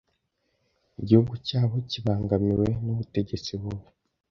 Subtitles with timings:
[1.01, 3.87] Igihugu cyabo kibangamiwe nubutegetsi bubi.